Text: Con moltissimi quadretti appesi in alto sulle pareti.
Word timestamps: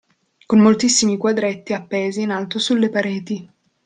Con 0.47 0.57
moltissimi 0.61 1.15
quadretti 1.15 1.73
appesi 1.75 2.21
in 2.21 2.31
alto 2.31 2.57
sulle 2.57 2.89
pareti. 2.89 3.47